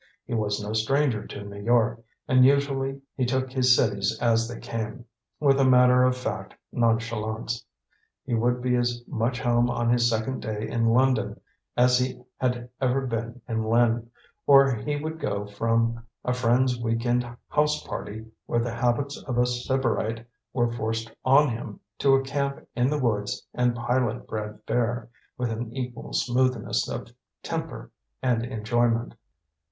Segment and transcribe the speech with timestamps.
[0.25, 4.59] He was no stranger to New York, and usually he took his cities as they
[4.59, 5.05] came,
[5.39, 7.63] with a matter of fact nonchalance.
[8.25, 11.39] He would be as much at home on his second day in London
[11.77, 14.09] as he had ever been in Lynn;
[14.47, 19.37] or he would go from a friend's week end house party, where the habits of
[19.37, 24.61] a Sybarite were forced on him, to a camp in the woods and pilot bread
[24.65, 27.11] fare, with an equal smoothness of
[27.43, 27.91] temper
[28.23, 29.13] and enjoyment.